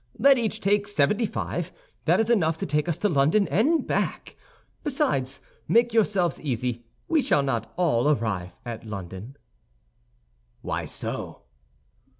[0.17, 1.71] Let each take seventy five;
[2.05, 4.35] that is enough to take us to London and back.
[4.83, 9.37] Besides, make yourselves easy; we shall not all arrive at London."
[10.63, 11.43] "Why so?"